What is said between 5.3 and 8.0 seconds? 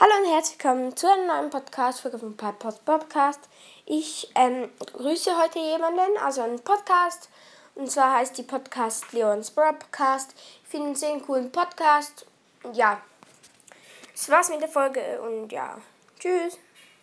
heute jemanden, also einen Podcast. Und